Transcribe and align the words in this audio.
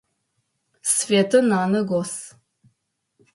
Светэ 0.93 1.39
нанэ 1.49 1.79
гос. 1.89 2.13